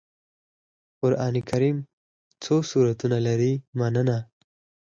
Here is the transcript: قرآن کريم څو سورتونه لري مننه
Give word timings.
قرآن 1.01 1.35
کريم 1.49 1.77
څو 2.43 2.55
سورتونه 2.69 3.17
لري 3.27 3.53
مننه 3.79 4.17